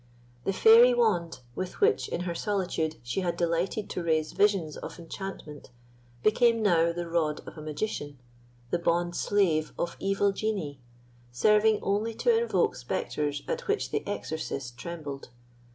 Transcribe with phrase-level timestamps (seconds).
[0.45, 4.97] The fairy wand, with which in her solitude she had delighted to raise visions of
[4.97, 5.69] enchantment,
[6.23, 8.17] became now the rod of a magician,
[8.71, 10.79] the bond slave of evil genii,
[11.31, 15.29] serving only to invoke spectres at which the exorcist trembled.